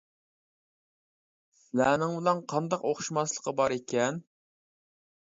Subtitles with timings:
[1.59, 4.23] سىلەرنىڭ بىلەن قانداق ئوخشىماسلىقى بار ئىكەن.